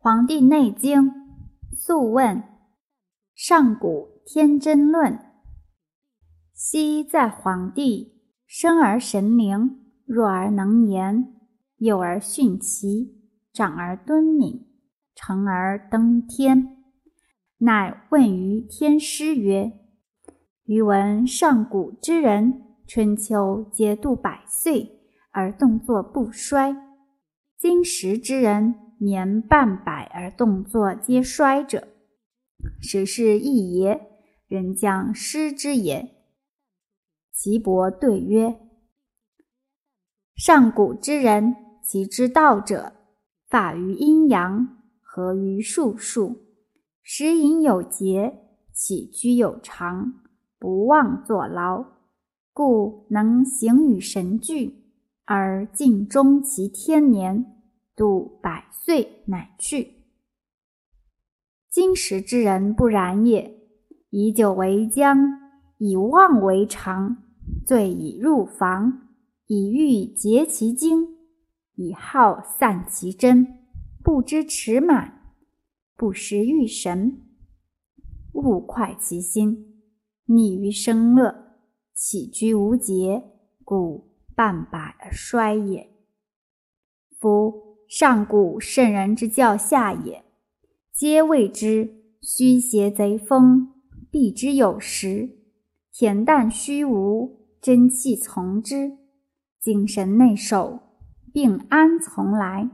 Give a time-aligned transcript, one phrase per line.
[0.02, 1.10] 《黄帝内经·
[1.76, 2.36] 素问·
[3.34, 5.12] 上古天真论》：
[6.54, 8.14] 昔在黄帝，
[8.46, 11.34] 生而神灵，弱而能言，
[11.76, 13.14] 幼而徇齐，
[13.52, 14.66] 长而敦敏，
[15.14, 16.78] 成而登天。
[17.58, 19.70] 乃问于天师曰
[20.64, 26.74] ：“余闻上古之人，春秋皆度百岁，而动作不衰；
[27.58, 31.88] 今时之人，”年半百而动作皆衰者，
[32.80, 34.08] 实是异也。
[34.46, 36.10] 人将失之也。
[37.32, 38.58] 岐伯对曰
[40.34, 42.92] ：“上古之人，其之道者，
[43.48, 46.36] 法于阴阳，合于术数，
[47.00, 48.40] 食饮有节，
[48.74, 50.14] 起居有常，
[50.58, 51.84] 不忘坐劳，
[52.52, 54.82] 故能行与神俱，
[55.24, 57.56] 而尽终其天年。”
[58.00, 60.06] 度百岁乃去。
[61.68, 63.60] 今时之人不然也，
[64.08, 65.18] 以酒为浆，
[65.76, 67.18] 以妄为常，
[67.66, 69.10] 醉以入房，
[69.48, 71.08] 以欲竭其精，
[71.74, 73.58] 以好散其真，
[74.02, 75.34] 不知持满，
[75.94, 77.20] 不识欲神，
[78.32, 79.82] 勿快其心，
[80.26, 81.58] 溺于生乐，
[81.92, 83.22] 起居无节，
[83.62, 85.90] 故半百而衰也。
[87.18, 87.69] 夫。
[87.90, 90.22] 上古圣人之教下也，
[90.92, 93.72] 皆谓之虚邪贼风，
[94.12, 95.30] 避之有时；
[95.92, 98.96] 恬淡虚无，真气从之；
[99.58, 100.78] 精神内守，
[101.32, 102.70] 病安从来？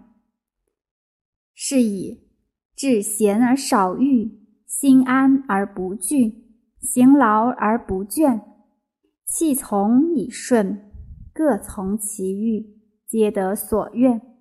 [1.55, 2.28] 是以
[2.77, 6.45] 治闲而少欲，心安而不惧，
[6.78, 8.42] 行劳而不倦，
[9.25, 10.92] 气从以顺，
[11.33, 12.77] 各从其欲，
[13.08, 14.36] 皆得所愿。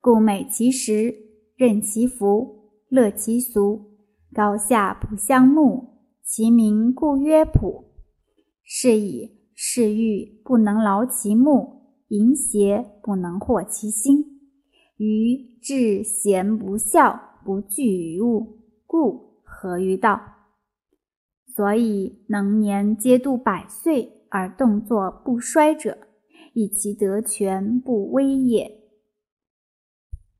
[0.00, 1.12] 故美其食，
[1.56, 3.98] 任其服，乐其俗，
[4.32, 7.84] 高下不相慕，其名故曰朴。
[8.62, 14.24] 是以嗜欲不能劳其目，淫邪不能惑其心，
[14.98, 20.20] 于至贤不孝，不惧于物，故合于道。
[21.56, 25.98] 所以能年皆度百岁而动作不衰者，
[26.52, 28.78] 以其德全不危也。